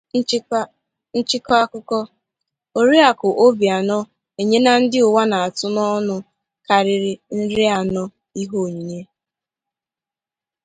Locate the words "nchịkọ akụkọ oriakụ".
1.17-3.27